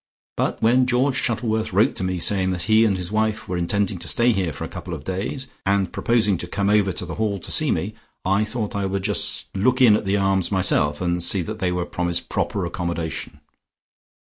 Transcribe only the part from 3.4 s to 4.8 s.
were intending to stay here for a